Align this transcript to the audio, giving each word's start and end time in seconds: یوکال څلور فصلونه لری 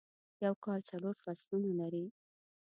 یوکال 0.45 0.79
څلور 0.89 1.15
فصلونه 1.23 1.73
لری 1.79 2.05